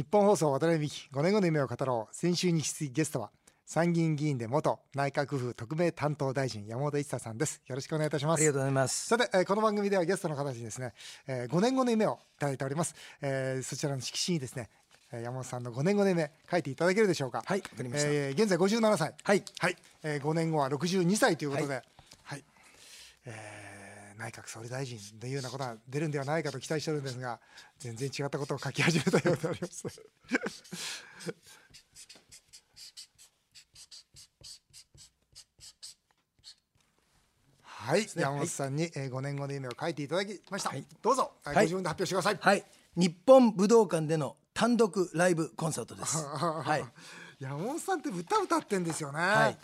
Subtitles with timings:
[0.00, 2.14] 日本放送渡辺美希5年後の夢を語ろう。
[2.16, 3.30] 先週に引き続きゲストは
[3.66, 7.60] 参議院議員で元内閣府特命担当大臣山本一太さんです。
[7.66, 8.40] よろしくお願いいたします。
[8.40, 9.08] ありがとうございます。
[9.08, 10.94] さて、えーこの番組ではゲストの方にですね、
[11.26, 14.70] えー5年後の夢をいただいております、えーそちらの色紙にですね
[15.12, 17.42] えー山本さんの5年後の夢書いていただけるでしょうか。
[17.44, 18.08] はいわかりました。
[18.10, 19.14] えー現在57歳。
[19.22, 19.44] はい。
[19.58, 21.82] はい、えー5年後は62歳ということで。
[22.22, 22.44] はい、
[23.26, 23.79] えー
[24.20, 27.40] 内閣総理大臣というようなことが出るんではないかと期待しておるんですが
[27.78, 29.86] 全然違ったことを書き始めたようであります。
[37.62, 38.06] はい、ね。
[38.14, 40.84] 山本さんに、えー5年後の夢を書いていただきました、はい。
[41.02, 41.64] どうぞ、はいはい。
[41.64, 42.64] ご自分で発表してください、はい。
[42.96, 46.18] 日本武道館での単独ライブコンサートです。
[46.28, 46.84] はい。
[47.42, 49.58] 山本さんって歌歌ってんですよね、はい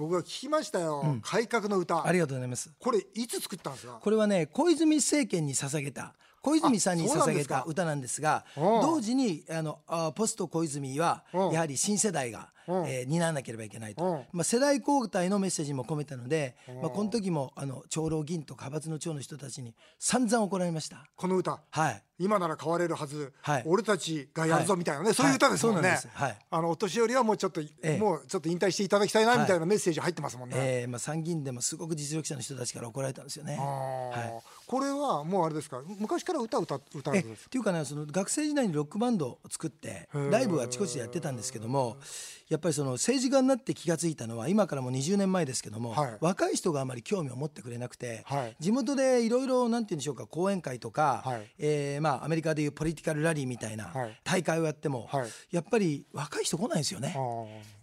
[0.00, 2.06] 僕が聞きましたよ、改革の歌。
[2.06, 2.72] ありがとうございます。
[2.78, 4.00] これいつ作ったんですか？
[4.02, 6.14] これはね小泉政権に捧げた。
[6.42, 8.62] 小泉さんに捧げた歌なんですがうん。
[8.80, 11.52] 同時にあのあポスト小泉はうん。
[11.52, 14.24] やはり新世代が、うんえー担わなければいけないと、うん。
[14.32, 21.04] まあ、世代交代のメッセージも込めたので、まあ、この時もあの長老議員とか派閥の長の人たちに散々怒られました。
[21.16, 21.60] この歌。
[21.70, 22.02] はい。
[22.18, 23.62] 今なら変われるはず、はい。
[23.64, 26.00] 俺たちがやるぞはいみたいなね、そういう歌ですもんね、はい。
[26.12, 26.38] はい。
[26.50, 33.56] あのお年寄りはもうちょっと、えもうちょっと引退していただきたいなはいみたいなメッセージ入ってますもんね、えーまあ、参議院でもすごく実力者の人たちから怒られたんですよね。
[33.56, 34.42] はい。
[34.66, 35.80] これはもうあれですか？
[35.98, 40.30] 昔から歌歌歌うえんですっていうかねその学生時代にロックバンドを作ってー。
[40.30, 41.96] ライブはあちこちでやってたんですけども
[42.50, 46.18] やっぱりその政治家になって気が付いたのは今からもう20年前ですけども、はい。
[46.20, 48.56] 若い人があまり興味を持ってくれなくて、はい。
[48.58, 51.46] 地元でいろいろなんて言うんでしょうか講演会とか、はい。
[51.60, 54.20] えーまあ、アメリカでいうポリティカルラリーみたいなはい。
[54.24, 55.30] 大会をやっても、はい。
[55.52, 57.16] やっぱり若い人来ないんですよね。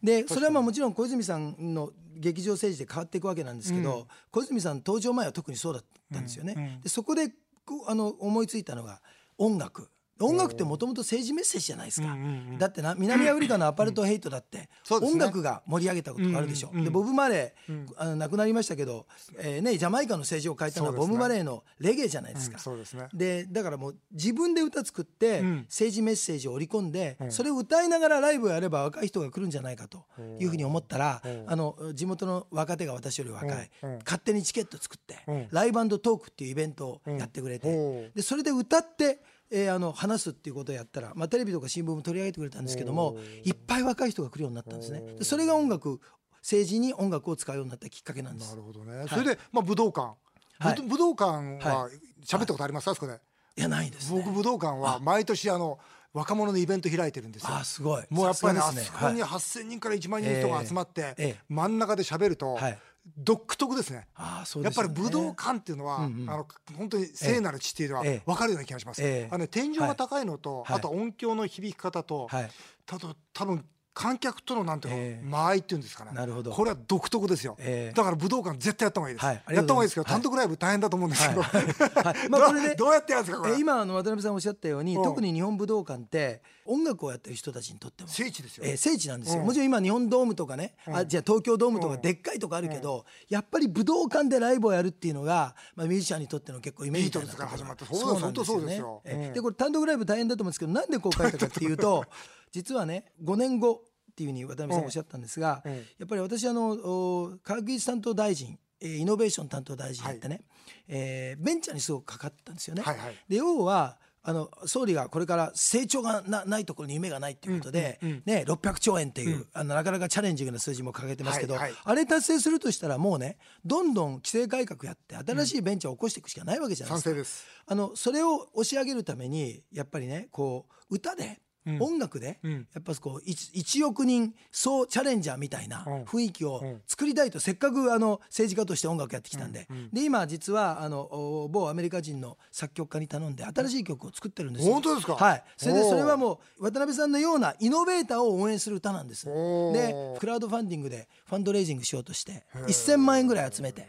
[0.03, 6.81] でそれはまあもちろん小泉さんの劇場政治で変わっていくわけなんですけど、小泉さん登場前は特にそうだったんですよね。
[6.83, 7.29] でそこで
[7.63, 9.01] こうあの思いついたのが
[9.37, 9.89] 音楽。
[10.19, 12.17] 音楽ってもともと政治メッセージじゃないですか、
[12.57, 15.21] だってな南アフリカのアパルトヘイトだってそうですね。
[15.21, 19.05] 音楽が盛り上げたことがあるでしょ、でボブ・マレー、あの亡くなりましたけど、
[19.37, 23.07] えーね、ジャマイカの政治を変えたのはボブ・マレーのレゲエじゃないですか、ですね。
[23.13, 25.65] でだからもう自分で歌作ってん。
[25.67, 30.05] 政治メッセージを織り込んで、それを歌いながらライブをやれば若い人が来るんじゃないかと
[30.39, 33.93] いうふうに思ったら、あの地元の若手が私より若い、うん。
[33.93, 33.99] うん。
[33.99, 35.47] 勝手にチケット作って、うん。
[35.51, 38.11] ライブトークっていうイベントをやってくれて、うん。
[38.13, 45.01] でそれで歌って、えーあの話すっていうことをやったら、まあ、テレビとか新聞も取り上げてくれたんですけどもいっぱい若い人が来るようになったんですね。
[45.17, 45.99] でそれが音楽
[46.41, 48.49] 政治に音楽を使うようになったきっかけなんです。
[48.51, 48.55] な。
[48.57, 50.15] るほどね、それで、まあ、武道館、
[50.59, 50.75] はい。
[50.77, 51.89] 武武道館はは
[52.25, 52.85] 喋ったことあります？
[52.85, 53.19] か、あそこで。
[53.57, 54.21] いやないですね。
[54.23, 55.79] 僕武道館は毎年あの
[56.13, 57.49] 若者のイベント開いてるんですよ。
[57.55, 58.03] あすごい。
[58.09, 58.65] もうやっぱりねね。
[58.67, 61.39] あそこにはい8,000人から1万人の人が集まって、ええ。
[61.49, 62.77] 真ん中で喋ると、はい
[63.15, 64.07] 独特ですね。
[64.15, 66.47] あそうやっぱり武道館っていうのは、あの
[66.77, 68.21] 本当に聖なる地っていうのはええ。
[68.25, 69.01] 分かるような気がします。
[69.01, 69.27] ええ。
[69.29, 70.77] あのね天井が高いのと、はい。
[70.77, 72.51] あと音響の響き方と、はい。
[72.85, 73.65] たと多分
[73.97, 75.25] 観客とのなんていうの、ええ。
[75.25, 76.11] 間合いっていうんですかね。
[76.13, 76.51] なるほど。
[76.51, 77.55] これは独特ですよ。
[77.57, 77.95] ええ。
[77.95, 79.25] だから武道館絶対やった方がいいです。
[79.25, 79.95] はいやった方がとうがいいです。
[79.95, 82.29] けど、単独ライブ大変だと思うんですけど、はい。
[82.29, 83.53] まあこれでどうやってやるんですかこれ。
[83.53, 85.03] えー今あの渡辺さんおっしゃったようにうん。
[85.03, 88.09] 特に日本武道館って音楽をやってる人たちにとっても。
[88.09, 88.65] 聖地ですよ。
[88.67, 89.47] えー聖地なんですよ、うん。
[89.47, 92.01] もちろん今日本ドームとかね、あじゃあ東京ドームとかうん。
[92.01, 99.01] でっかいとこあるけど、やっぱり武道館でライブをやるっていうのが、まあ、ミュージシャンにとっての結構イメージから始まったところそうですそうですよ。
[99.03, 102.05] うんえでこれ単独ライブ大変だと思うんですけどなんでこう書いたかっていうと
[102.51, 110.41] 実はね5年後っていうふうに渡辺さんおっしゃったんですが、うんやっぱり私あのお科学技術担当大臣えーイノベーション担当大臣やってね、
[110.87, 112.81] えーベンチャーにすごくかかったんですよね。
[112.81, 127.09] はいはいで要はあの総理がこれから成長がなないところに夢がないっていうことで、ね、600兆円っていう、あのなかなかチャレンジングな数字も掲げてますけど、はいはいあれ達成するとしたらもうねどんどん規制改革やって新しいベンチャーを起こしていくしかないわけじゃないですか。
[127.09, 127.45] 賛成です。
[127.67, 131.39] あのそれを押し上げるためにやっぱりねこう歌で、
[131.79, 132.51] 音楽で、ん。
[132.51, 136.03] やっぱこう 1, 億人総チャレンジャーみたいなうん。
[136.03, 136.81] 雰囲気をん。
[136.87, 144.73] 作りたいとせっかくあの政治家として音楽やってきたんで,、で今実はあのお某アメリカ人の作曲家に頼んで新しい曲を作ってるんですよ。
[144.73, 145.15] 本当ですか？
[145.15, 149.25] はい、それでそれはもう渡辺さんのようなイノベーターを応援する歌なんです。
[149.25, 153.87] でクラウドファンディングでファンドレイジングしようとして1000万円ぐらい集めて。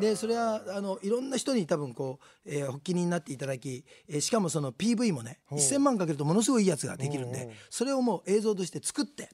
[0.00, 7.32] でそれはあのいろんな人に多分こう、えー発起人になっていただき、えーしかもその PV もね1000万かけるとものすごいいいやつができるん。
[7.32, 9.28] でそれをもう映像として作って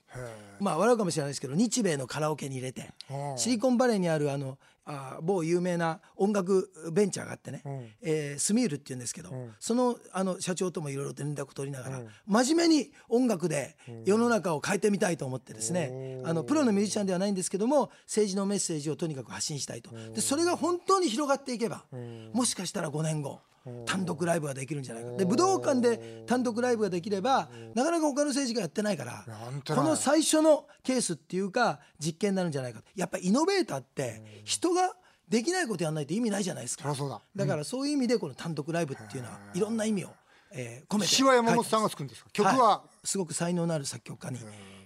[0.61, 3.39] まあ笑うかもしれないですけど日米のカラオケに入れてうん。
[3.39, 7.89] シリコンバレーにあるあの、あ某有名な音楽ベンチャーがあってね、うん。
[8.03, 9.55] えースミールっていうんですけど、ん。
[9.59, 12.09] そのあの社長ともいろいろと連絡を取りながら、うん。
[12.27, 19.91] 真面目に音楽で世の中を変えてみたいと思ってですね、あのプロのミュージシャンではないんですけども政治のメッセージをとにかく発信したいと。
[20.13, 21.85] でそれが本当に広がっていけば、
[22.33, 23.41] もしかしたら5年後
[23.87, 25.11] 単独ライブができるんじゃないか。
[25.17, 29.25] で武道館で単独ライブができればなかなか他の政治家やってないから
[29.67, 32.87] この最初のケースっていうか実験になるんじゃないかと。
[32.95, 34.95] やっぱりイノベーターって人が
[35.29, 36.93] できないことやらないと意味ないじゃないですか。
[36.93, 37.23] だ。
[37.35, 40.11] だからそういう意味でこの単独ライブっていうのはいろんな意味を、
[40.53, 42.31] えー込めて詩は山本さんが作るんですか？
[42.33, 43.07] 曲は、い。
[43.07, 44.39] すごく才能のある作曲家に。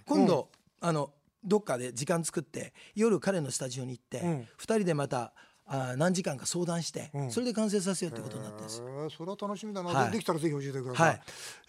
[0.06, 0.48] 今度、
[0.80, 1.10] あの
[1.44, 4.40] どっかで時間作って夜彼のスタジオに行って、うん。
[4.40, 5.32] 2人でまた
[5.68, 7.30] あー何時間か相談して、うん。
[7.30, 8.82] それで完成させようということになってるんです。
[9.16, 10.10] それは楽しみだな、はい。
[10.10, 11.20] でできたらぜひ教えてください、はい。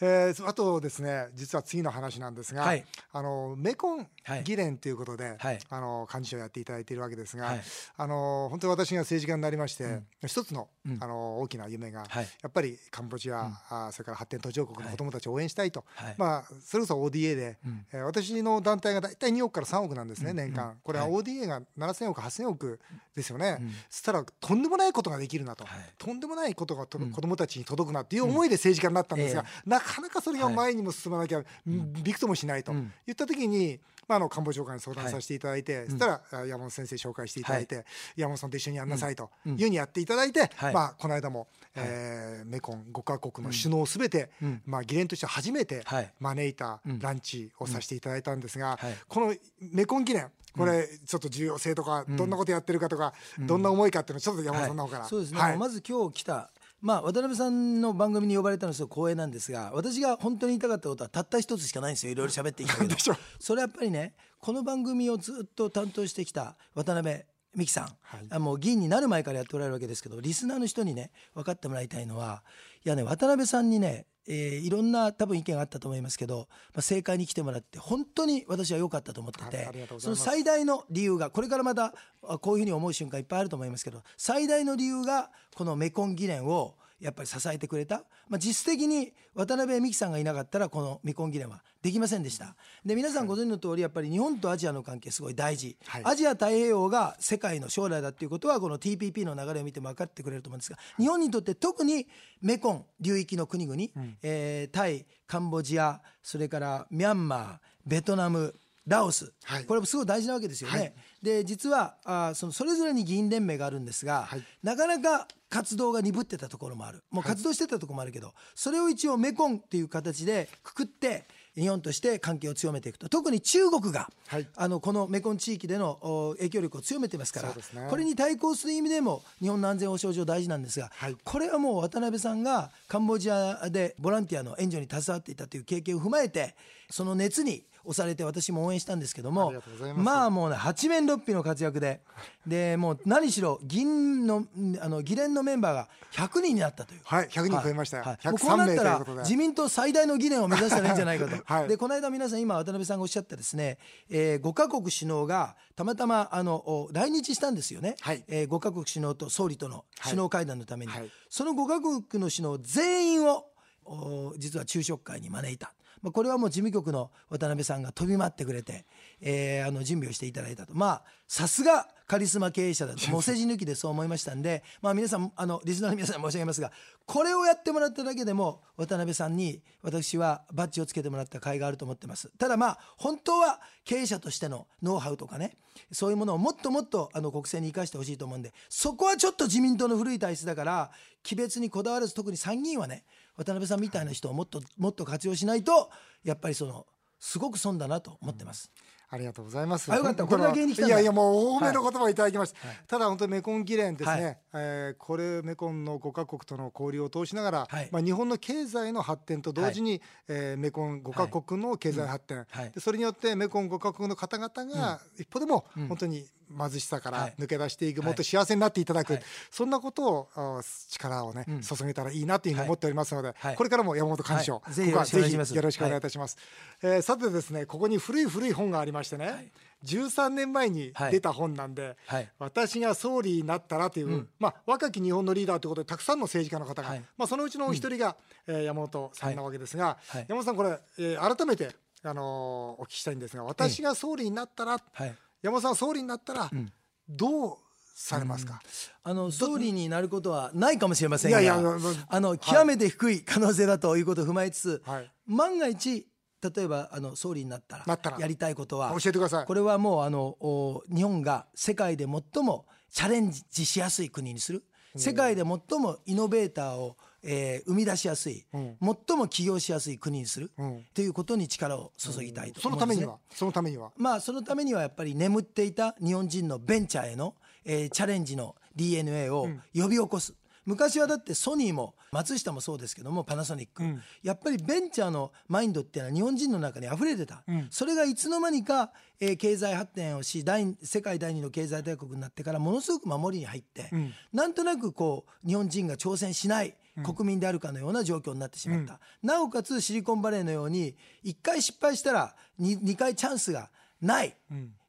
[0.01, 2.85] えーあとですね実は次の話なんですが、はい。
[3.11, 4.43] あのメコンはい。
[4.43, 5.59] 議連ということで、はい。
[5.69, 7.61] あの幹事長をやっていただいているわけですが、はい。
[7.97, 10.05] あの本当に私が政治家になりまして、ん。
[10.25, 10.69] 一つの,、うん
[10.99, 12.27] あの大きな夢が、はい。
[12.41, 16.15] やっぱりカンボジア、あーそれから発展途上国の子どもたちを応援したいと、はい。
[16.17, 17.85] まあ、それこそ ODA で、うん。
[17.93, 20.77] えー私の団体が大体2億から3億なんですね、年間。
[20.83, 21.13] これははい。
[21.15, 22.79] ODA が7000億8000億
[23.15, 23.69] ですよね、うん。
[23.89, 25.79] そしたらとんでもないことができるなと、はい。
[25.97, 27.11] とんでもないことがと、うん。
[27.11, 32.91] 子どもたちに届くなっていう思いで政治家になったんですが、えなかなかそれが前にも進まなきゃ、びくともしないとうん。
[33.05, 35.91] 言った時に、まあ、あの官房長官に相談させていただいて、い。
[35.91, 37.85] そしたらあ山本先生紹介していただいて、
[38.15, 39.51] 山本さんと一緒にやんなさいとうん。
[39.53, 40.73] いうふうにやっていただいて、はい。
[40.73, 44.61] まあ、この間も、えーメコン5カ国の首脳すべて、うん。
[44.65, 46.11] まあ、議連として初めてはい。
[46.19, 46.99] 招いたうん。
[46.99, 48.95] ランチをさせていただいたんですが、はい。
[49.07, 55.57] このメコン議連これちょっと重要性とか、どんなことやってるかとか、どんな思いかっていうのをちょっと山本さんの方から、はい、そうですね、はい。
[55.57, 56.49] まず今日来た
[56.81, 62.11] まあ渡辺さんの番組に呼ばれたのはすごい光栄なんですが私が本当に言いたかったことはたった一つしかないんですよ。
[62.11, 62.95] いろいろ喋ってきたけど。
[63.39, 67.23] それはやっぱりねこの番組をずっと担当してきた渡辺
[67.55, 68.27] 美樹さん、はい。
[68.29, 72.43] あもう議員になる前からやっておられるわけですけどリスナーの人にね分かってもらいたいのは
[72.85, 76.45] いやね渡辺さんにね、えーいろんな多分意見があったと思いますけど、まあ、
[76.77, 81.93] 政界に来てもらって本当に私は良かったと思っててその最大の理由がこれからまた
[82.27, 92.55] あこういうふうに思う瞬間いっぱいあると思いますけど最大の理由がこのメコン議連をやっぱり支えてくれた、まあ、実質的に渡辺美樹さんがいなかったらこのメコン議連はできませんでした。
[92.85, 96.01] で皆さんご存知の通りやっぱり日本とアジアの関係すごい大事、はい。
[96.05, 102.07] アジア太平洋が世界の将来だっていうことはこの TPP の流れを見ても分かってくれると思うんですが日本にとって特に
[102.41, 103.81] メコン流域の国々、
[104.21, 108.55] えータイカンボジアそれからミャンマーベトナム
[108.89, 109.65] ラオス、はい。
[109.65, 110.79] これもすごい大事なわけですよね。
[110.79, 110.93] はい。
[111.21, 114.43] で実はあーそのそれぞれに議員連盟があるんですが、はい。
[114.63, 117.03] なかなか活動が鈍ってたところもある。
[117.11, 121.25] もう活動してたところもあるけど、それを一応メコンっていう形でくくって
[121.55, 123.09] 日本として関係を強めていくと。
[123.09, 124.47] 特に中国が、はい。
[124.55, 127.55] あのこのメコン地域でのお影響力を強めてますからね。
[127.89, 131.17] これに対抗する意味でも日本の安全保障上大事なんですが、はい。
[131.23, 136.55] これはもう渡辺さんがカンボジアでボランティアの援助に携わっていたという経験を踏まえて
[136.89, 139.53] その熱に押されて私も応援したんですけどあも
[139.95, 142.01] まあもうね八面六臂の活躍で
[142.45, 144.45] でもう何しろ銀の
[144.81, 147.01] あの議連のメンバーが100人になったという。
[147.03, 148.27] はい、100人超えましたよ、はい。
[148.27, 149.05] もうこうな103名ったら。
[149.23, 151.67] 自民党最大の議連を目指したらいいんじゃないかと、 はい。
[151.67, 153.77] でこの間皆さん今渡辺さんがおっしゃったですね、
[154.09, 158.23] え5カ国首脳がたまたまあのお来日したんですよね、はい。
[158.27, 161.09] え5カ国首脳と総理との首脳会談のために、はい。
[161.29, 163.45] その5カ国の首脳全員を
[163.85, 165.73] お実は昼食会に招いた。
[166.01, 168.85] まあ、これはもう事務局の渡辺さんが飛び回ってくれて、
[169.21, 170.73] えーあの準備をしていただいたと。
[170.73, 176.71] まあさすがカリスマ経営者だと もうお世辞抜きでそう思いましたんで、まあ、皆さんあのリスナーの皆さんに申し上げますが
[177.05, 185.55] これをやってもらっただけでも渡辺さんに私はバッジをつけてもらった甲斐があると思ってますただまあ本当は経営者としてのノウハウとかね
[185.91, 190.91] そういうものをもっともっとあの国政に生かしてほしいと思うんでそこはちょっと自民党の古い体質だから
[191.31, 193.05] 鬼別にこだわらず特に参議院はね
[193.35, 195.91] 渡辺さんみたいな人をもっともっと活用しないと
[196.23, 196.87] やっぱりその
[197.19, 198.71] すごく損だなと思ってます。
[199.11, 199.91] ありがとうございます。
[199.91, 200.25] あよかった。
[200.25, 202.59] これだけにいやいやもうお褒めの言葉をいただきました。
[202.87, 204.23] ただ本当にメコン議連ですね。
[204.23, 204.37] はい。
[204.53, 207.89] えーこれメコンの5カ国との交流を通しながら、はい。
[207.91, 212.71] まあ日本の経済の発展と同時に、えーメコン5カ国の経済発展、はい。
[212.71, 216.25] でそれによってメコン5カ国の方々が一歩でも本当に
[216.57, 217.33] 貧しさからはい。
[217.39, 218.05] 抜け出していく、はい。
[218.07, 219.23] もっと幸せになっていただく、はい。
[219.51, 221.61] そんなことをあ力をね、うん。
[221.61, 223.55] 注げたらいいなというふうに思っておりますので、はい。
[223.55, 224.73] これからも山本幹事長、はい。
[224.73, 225.55] ぜひここはよろしくお願いします。
[225.55, 226.37] よろしくお願いいたします。
[226.83, 229.51] えーさてですねここに古い古い本がありましてね、
[229.85, 232.29] 13年前に出た本なんで、はい。
[232.39, 237.01] 私が総理になったらという、まあ、若き日本のリーダーということでたくさんの政治家の方が、はい。
[237.17, 238.15] まあ、そのうちのお一人が、
[238.47, 240.25] えー山本さんなわけですが、はい。
[240.27, 246.71] 山本さんこれ、えー改めて、あのーお聞きしたいんですが私が総理になったら、はい山本さんが総理になったら、ん。
[247.07, 247.57] どう
[247.95, 248.61] されますか、
[249.03, 251.77] あの総理になることはないかもしれませんがいやいや
[252.07, 255.11] あの極めて低い可能性だということを踏まえつつ、はい。
[255.27, 256.07] 万が一
[256.41, 258.17] 例えばあの総理になったらら。
[258.19, 259.45] やりたいことは教えてください。
[259.45, 264.63] これはもうあのお日本が世界で最もチャレンジしやすい国にする。
[264.95, 268.77] 世界で最もイノベーターを、えー生み出しやすい、うん。
[269.07, 270.85] 最も起業しやすい国にする、うん。
[270.93, 272.75] ということに力を注ぎたいとね。
[272.75, 273.17] のためには？
[273.33, 273.91] そのためには？
[273.97, 277.35] まあそのためにはやっぱり眠っていた日本人のベンチャーへの、
[277.65, 280.33] えーチャレンジの DNA を呼び起こす、
[280.65, 284.01] 昔はだってソニーも松下もそうですけどもパナソニック、ん。
[284.23, 287.67] やっぱりベンチャーのマインドっていうのは日本人の中に溢れてた、ん。
[287.69, 294.13] それがいつの間にか、えー経済発展をし第世界第二の経済大国になってからものすごく守りに入って、ん。
[294.31, 303.69] なんとなくこう日本人が挑戦しない国民であるかのような状況になってしまった、なおかつシリコンバレーのように1回失敗したら 2, 2回チャンスが
[304.01, 304.35] ない、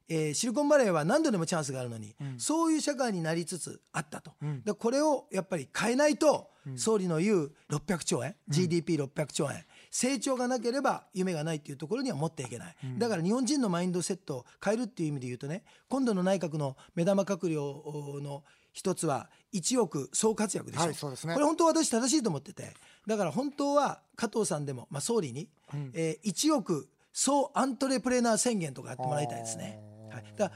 [0.09, 4.31] えーシリコンバレーは何度でもチャンスがあるのに、そういう社会になりつつあったと、
[4.65, 21.33] でこれをやっぱり変えないと、総理の言う600兆円、GDP600 兆円成長がなければ夢がないっていうところには持っていけない、だから日本人のマインドセットを変えるっていう意味で言うとね今度の内閣の目玉閣僚の一つは1億総活躍でしょ、はいそうですね。
[21.33, 22.73] これ本当私正しいと思ってて。
[23.07, 25.49] だから本当は加藤さんでも、まあ、総理に、
[25.93, 29.81] えー1億総アントレプレナー宣言とかやってもらいたいですね。
[30.09, 30.51] はい、だ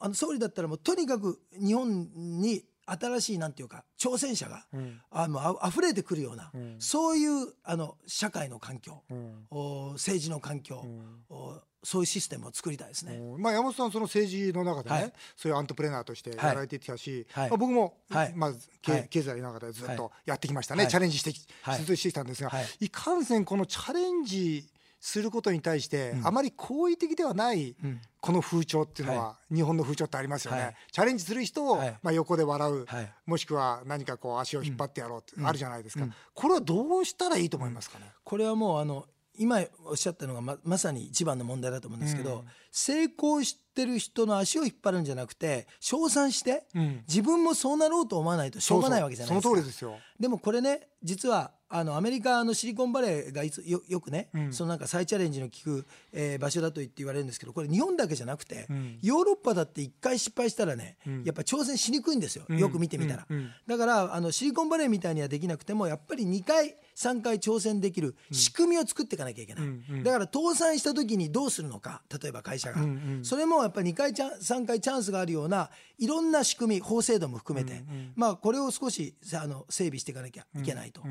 [0.00, 4.78] あの総理だったらもうとにかく日本に新しいなんていうか挑戦者が、う
[5.10, 5.28] あ
[5.66, 9.02] 溢れてくるような、そういうあの社会の環境、
[9.50, 10.84] お政治の環境、
[11.28, 13.14] おそういうシステムを作りたいですね。
[13.14, 13.42] うん。
[13.42, 15.12] まあ、山本さんその政治の中でね、はい。
[15.36, 17.50] そういうアントプレナーとしてやられてきたし、はい。
[17.50, 18.32] まあ、僕も、はい。
[18.34, 20.90] まず経,、済の中でずっとやってきましたね、はい。
[20.90, 24.68] チャレンジしてき、してきたんですが、はいい、かんせんこのチャレンジ
[25.00, 27.76] することに対して、あまり好意的ではない、
[28.20, 30.76] この風潮っていうのは、日本の風潮ってありますよね、はい。
[30.90, 31.98] チャレンジする人を、はい。
[32.02, 33.14] まあ、横で笑う、はい。
[33.26, 39.06] もしくは何かこう足を引っ張ってやろうってあるじゃないですか、これはどうしたらいいと思いますかね、これはもうあの
[39.40, 47.04] 今おっしゃったのがままさに一番の問題だと思うんですけど、成功してる人の足を引っ張るんじゃなくて称賛して、ん。
[47.06, 49.48] 自分もそうなろうと思わないとしょうがないわけじゃないですか。
[49.48, 49.96] その通りですよ。
[50.18, 58.66] でもこれね実はあのアメリカのシリコンバレーがいつよよくね、そのなんか再チャレンジの効く、えー場所だと言って言われるんですけどこれ日本だけじゃなくて、
[59.02, 63.26] ヨーロッパだって一回失敗したらね、やっぱ挑戦しにくいんですよ、よく見てみたら、
[63.66, 72.80] だからあのシリコンバレーみたいにはできなくてもやっぱり2回3回挑戦できる仕組みを作っていかなきゃいけない、だから倒産した時にどうするのか例えば会社が、
[73.22, 77.84] それもやっぱり2回チャン3回チャンスがあるようないろんな仕組み法制度も含めて、
[78.16, 81.02] まあこれを少しあの整備していかなきゃいけないと。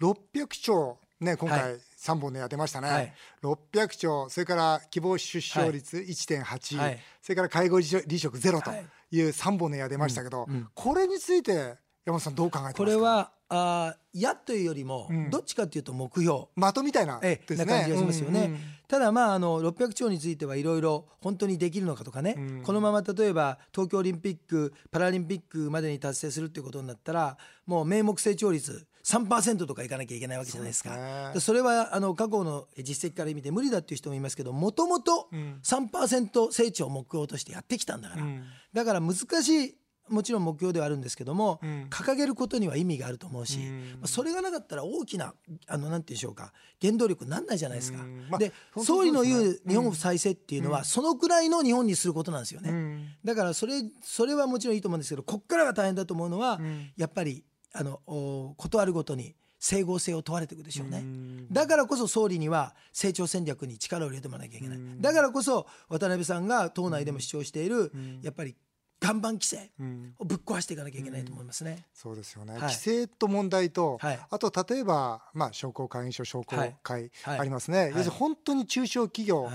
[0.00, 1.80] 600兆ね今回はい。
[1.98, 3.12] 3本の矢出ましたね、はい。
[3.42, 6.98] 600兆それから希望出生率1.8、はい。
[7.20, 8.86] それから介護離職ゼロとはい。
[9.12, 12.78] いう3本の矢出ましたけど、これについて山本さんどう考えてますか？
[12.78, 16.46] これはあーやというよりも、どっちかというと目標。
[16.56, 17.40] 的みたいなね。
[17.50, 18.40] な感じがしますよね。
[18.40, 30.96] うんうんただまああの600兆についてはいろいろ本当にできるのかとかね、このまま例えば東京オリンピック・パラリンピックまでに達成するっていうことになったらもう名目成長率3%とかいかなきゃいけないわけじゃないですか。
[30.96, 35.28] ねでそれはあの過去の実績から見て無理だっていう人もいますけどもともと
[35.62, 38.24] 3%成長を目標としてやってきたんだから、
[38.72, 39.14] だから難
[39.44, 39.76] しい
[40.10, 45.34] もちろん目標ではあるんですけども、掲げることには意味があると思うし、まあそれがなかったら大きな
[45.66, 48.02] あのなんていうんでしょうか原動力になんないじゃないですか。
[48.02, 48.26] うん。
[48.28, 53.16] まあで本当総理の言う日本再生っていうのは、そのくらいの日本にすることなんですよね。
[53.24, 56.60] だからそれそれはもちろんいいと思うんですけどこっからが大変だと思うのは、
[56.96, 61.04] やっぱりあのおことあるごとに整合性を問われていくでしょうね、
[61.52, 68.56] だからこそ総理には成長戦略に力を入れてもらわなきゃいけない、だからこそ渡辺さんが党内でも主張している、やっぱり
[69.02, 69.70] 岩盤規制
[70.18, 71.86] をぶっ壊していかなきゃいけないと思いますね。
[71.94, 72.62] そうですよね、はい。
[72.62, 74.20] 規制と問題と、はい。
[74.30, 77.40] あと例えば、まあ、商工会議所商工会はい。
[77.40, 79.50] ありますね、要するに本当に中小企業、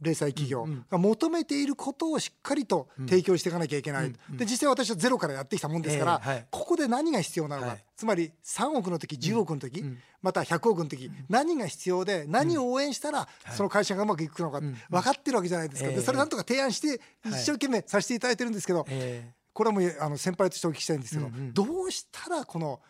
[0.00, 7.84] 零細企業が求めていることをしっかりと提供していかなきゃいけない、で実際私はゼロからやってきたもんですから、ここで何が必要なのか、はい。
[7.96, 9.84] つまり3億の時10億の時、
[10.20, 22.80] また100億の時、何が必要で何を応援したらその会社がうまくいくのか分かってるわけじゃないですか、ええでそれなんとか提案して一生懸命させていただいてるんですけど、えこれはもうあの先輩としてお聞きしたいんですけど、どうしたらこの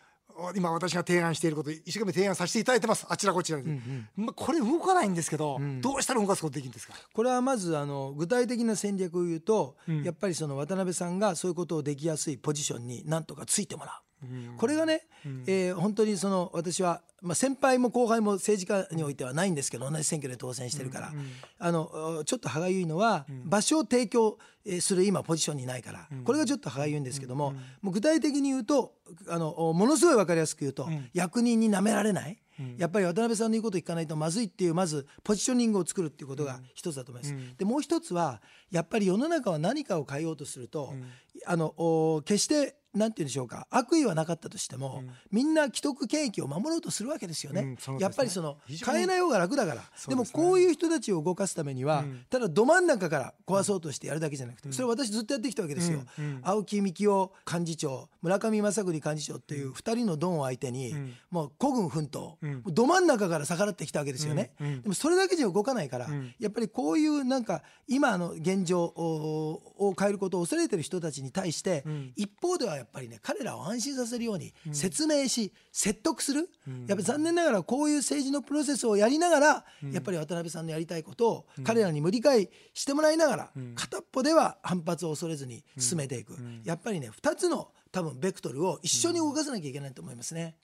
[0.55, 3.05] 今私が提案していること一生懸命提案させていただいてます。
[3.09, 3.79] あちらこちらに、
[4.15, 6.93] まあ、これ動かないんですけど、どうしたら動かすことできるんですか？
[7.13, 14.02] これはまずあの具体的な戦略を言うと、やっぱりその渡辺さんがそういうことをできやすいポジションになんとかついてもらう。
[14.57, 15.01] これがね、
[15.47, 21.13] えー本当にその私は、まあ、先輩も後輩も政治家においてはないんですけど同じ選挙で当選してるから、
[21.59, 28.93] あのちょっと歯がゆいのは、場所を提供えーする今ポジションにないから、これがちょっと歯がゆいんですけども,、もう具体的に言うと
[29.27, 32.39] あのものすごい分かりやすく言うと、役人に舐められない。
[32.77, 37.35] やっぱり渡辺さんの言うこと聞かないとまずいっていうまずポジショニングを作るっていうことが一つだと思います。
[37.57, 38.41] でもう一つは
[38.71, 40.93] やっぱり世の中は何かを変えようとすると、
[41.45, 47.61] あのお決してなんて言うんでしょうか悪意はなかったとしても、みんな既得権益を守ろうとするわけですよね。
[47.61, 47.77] うんね。
[47.99, 49.81] やっぱりその変えない方が楽だから。
[50.07, 50.23] で,、ね。
[50.31, 56.03] こういう人たちを動かすためには、ただど真ん中から壊そうとしてやるだけじゃなくて、それ私ずっとやってきたわけですよ。
[56.43, 60.93] 青木幹雄幹事長村上正邦幹事長っていう2人のドンを相手に、
[61.31, 64.51] もう孤軍奮闘、もうど真ん中から逆らってきたわけですよね。
[64.59, 66.07] でもそれだけじゃ動かないから、
[66.39, 71.83] やっぱりこういうなんか今の現状をを変えることを恐れてる人たちに対して、
[72.15, 76.49] 一方ではやっぱりね彼らを安心させるように説明し、説得する、
[76.85, 90.55] やっぱり残念ながらこういう政治のプロセスをやりながら、やっぱり渡辺さんのやりたいことを彼らに無理解してもらいながら、片っぽでは反発を恐れずに進めていく、やっぱりね2つの多分ベクトルを一緒に動かさなきゃいけないと思いますね。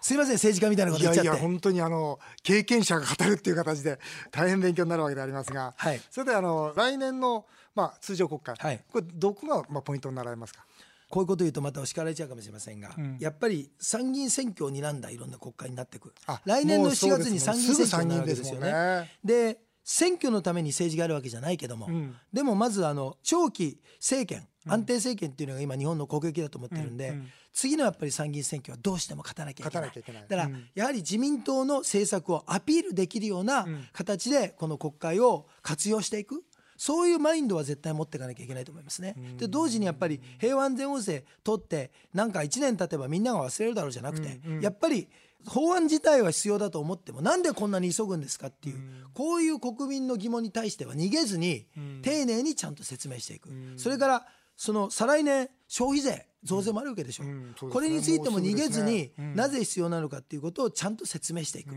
[0.00, 1.42] すいません政治家みたいなこといやい言っちゃって。
[1.42, 3.98] や本当にあの経験者が語るっていう形で
[4.30, 6.00] 大変勉強になるわけでありますが、はい。
[6.10, 8.80] それであの来年のまあ通常国会、はい。
[8.92, 10.64] これどこがまあポイントになられますか？
[11.08, 13.18] こういうこと言うとまた叱られちゃうかもしれませんが、ん。
[13.18, 16.14] やっぱり参議院選挙を睨んだいろんな国会になっていく。
[16.26, 17.30] あ来年の7もうそうです。
[17.30, 19.10] 月に参議院選挙になるわけですよね。
[19.24, 19.56] です。
[19.56, 22.14] で選挙のために政治があるわけじゃないけども、ん。
[22.32, 27.18] でもまずあの長期政権安定政権っていうのが今日本の国益だと思ってるんで、
[27.52, 29.92] 次のやっぱり参議院選挙はどうしても勝たなきゃいけない。
[29.92, 30.68] だから、うん。
[30.74, 36.44] やはり自民党の政策をアピールできるような形でこの国会を活用していく。
[36.76, 39.14] そういうマインドは絶対持っていかなきゃいけないと思いますね。
[39.36, 45.06] で同時にやっぱり平和安全法制取ってなんか1年経てばみんなが忘れるだろうじゃなくて、やっぱり
[45.46, 48.80] 法案自体は必要だと思ってもなんでこんなに急ぐんですかっていう、
[49.12, 51.66] こういう国民の疑問に対しては逃げずに、
[52.00, 54.26] 丁寧にちゃんと説明していく、それから
[54.60, 57.72] その再来年消費税増税もあるわけでしょ、うんそうですね。
[57.72, 59.10] これについても逃げずにね。
[59.18, 59.34] うん。
[59.34, 61.74] なぜ必要なのかっていうことをちゃんと説明していく、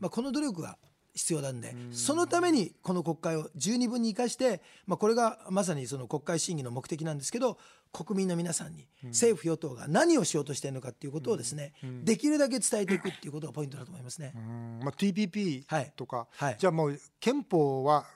[0.00, 0.78] まあ、この努力が
[1.14, 7.58] 必要なんで、そのためにこの国会を十二分に生かして、まあ、これがまさにその国会審議の目的なんですけど
[7.92, 14.32] 国民の皆さんに政府与党が何をしようとしているのかっていうことをですね、できるだけ伝えていくっていうことがポイントだと思いますね。
[14.34, 14.80] うん。
[14.82, 16.56] まあ TPP はいとか、はい。
[16.58, 18.06] じゃあもう憲法は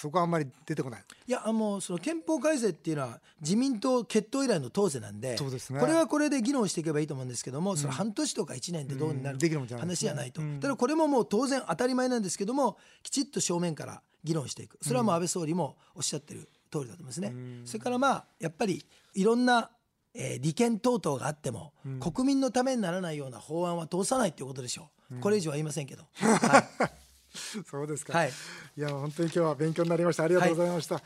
[0.00, 1.04] そこはあんまり出てこない。
[1.26, 5.78] いやあもうその憲法改正っていうのは自民党決闘以来の党是なんでそうですね。
[5.78, 9.66] これはこれで議論していけばいいと思うんですけども、その半年とか1年でどうになるうん。
[9.78, 14.78] 話じゃないと、ただこれももう当然当たり前なんですけどもきちっと正面から議論していく。
[14.80, 17.34] それはもう安倍総理もおっしゃってる通りだと思いますね。
[17.66, 18.84] それからまあやっぱり
[19.14, 19.70] いろんな
[20.14, 26.58] えー利権等々があっても、国民のためにならないような法案は通さないということでしょう、これ以上は言いませんけど、 は
[26.88, 26.99] い
[27.68, 28.16] そうですか。
[28.16, 28.32] はい。
[28.76, 30.24] いや本当に今日は勉強になりました。
[30.24, 31.00] ありがとうございました。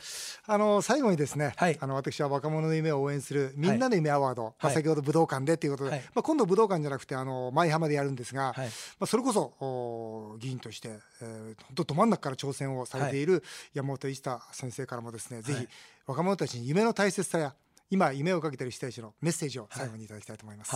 [0.47, 1.77] あの最後にですね、はい。
[1.79, 4.75] あの私は若者の夢を応援するみんなの夢アワード、まあはい。
[4.75, 6.03] 先ほど武道館でということで、はい。
[6.13, 8.67] まあ今度武道館じゃなくてあの舞浜でやるんですが、はい。
[8.67, 15.69] まあそれこそお議員として、えー、本当ど真ん中から挑戦をされている山本一太先生からもですね、ぜひはい。
[16.07, 17.55] 若者たちに夢の大切さや
[17.89, 20.75] 今夢をかけている人たちのメッセージを最後にいただきたいと思います。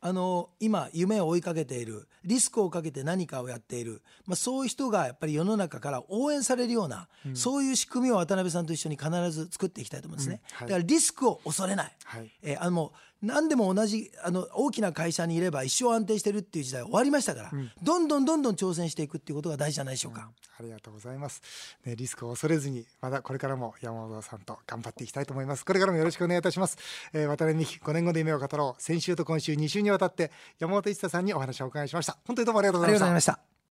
[0.00, 10.56] はい、あの今夢を追いかけているリスクをかけて何かをやっている、まあ、そういう人がやっぱり世の中から応援されるような、そういう仕組みを渡辺さんと一緒に必ず作っていきたいと思うんですね、うん。
[10.56, 10.68] はい。
[10.68, 12.30] だからリスクを恐れない、はい。
[12.42, 17.50] えーあの何でも同じあの大きな会社にいれば一生安定してるっていう時代は終わりましたから、
[17.82, 20.30] どんどんどんどん挑戦していくっていうことが大事じゃないでしょうか。
[20.58, 21.42] ありがとうございます。
[21.84, 25.64] ね、リスクを恐れずに、まだこれからも山本さんと頑張っていきたいと思います。
[25.64, 26.78] これからもよろしくお願いいたします。
[27.12, 28.82] えー、渡辺美希5年後の夢を語ろう。
[28.82, 32.18] 先週と今週2週にわたって山本一太さんにお話をお伺いしました。
[32.26, 33.20] 本当にどうもありがとうございま。
[33.20, 33.47] した